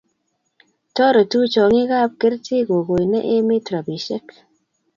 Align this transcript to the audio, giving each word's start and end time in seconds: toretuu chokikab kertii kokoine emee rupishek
toretuu 0.95 1.45
chokikab 1.53 2.11
kertii 2.21 2.67
kokoine 2.69 3.19
emee 3.35 3.65
rupishek 3.71 4.25